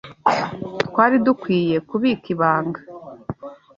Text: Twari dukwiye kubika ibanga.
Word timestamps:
Twari 0.87 1.15
dukwiye 1.25 1.77
kubika 1.89 2.25
ibanga. 2.33 2.79